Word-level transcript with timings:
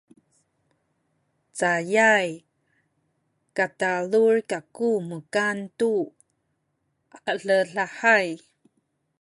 cayay 1.57 2.29
katalul 3.57 4.35
kaku 4.51 4.89
mukan 5.09 5.57
tu 5.79 5.93
aledahay 7.31 8.27